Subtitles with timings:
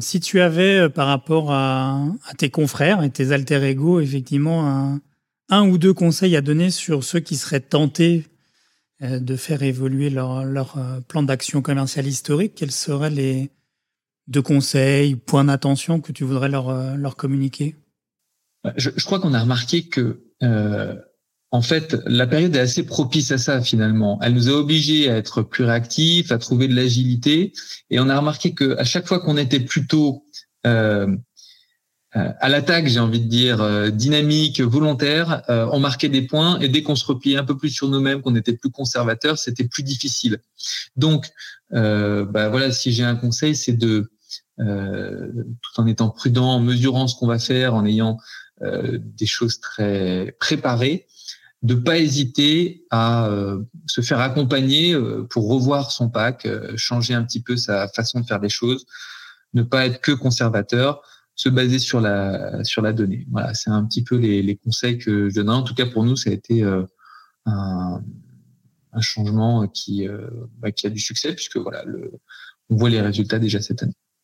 [0.00, 2.06] Si tu avais, euh, par rapport à,
[2.38, 5.00] tes confrères et tes alter ego, effectivement,
[5.48, 8.26] un, ou deux conseils à donner sur ceux qui seraient tentés
[9.02, 13.50] euh, de faire évoluer leur, euh, plan d'action commerciale historique, quels seraient les
[14.28, 17.76] deux conseils, points d'attention que tu voudrais leur, leur communiquer?
[18.76, 20.20] Je, crois qu'on a remarqué que
[21.52, 24.18] en fait, la période est assez propice à ça finalement.
[24.22, 27.52] Elle nous a obligés à être plus réactifs, à trouver de l'agilité,
[27.90, 30.24] et on a remarqué que à chaque fois qu'on était plutôt
[30.66, 31.06] euh,
[32.16, 36.68] euh, à l'attaque, j'ai envie de dire euh, dynamique, volontaire, on marquait des points, et
[36.68, 39.84] dès qu'on se repliait un peu plus sur nous-mêmes, qu'on était plus conservateur, c'était plus
[39.84, 40.38] difficile.
[40.96, 41.30] Donc,
[41.70, 44.10] bah voilà, si j'ai un conseil, c'est de
[44.58, 48.18] tout en étant prudent, en mesurant ce qu'on va faire, en ayant
[48.60, 51.06] des choses très préparées,
[51.62, 57.14] de pas hésiter à euh, se faire accompagner euh, pour revoir son pack, euh, changer
[57.14, 58.86] un petit peu sa façon de faire des choses,
[59.54, 61.02] ne pas être que conservateur,
[61.34, 63.26] se baser sur la sur la donnée.
[63.30, 65.50] Voilà, c'est un petit peu les, les, conseils que je donne.
[65.50, 68.02] En tout cas, pour nous, ça a été un,
[68.92, 70.08] un, changement qui
[70.58, 72.12] bah, qui a du succès puisque voilà, le,
[72.70, 73.96] on voit les résultats déjà cette année.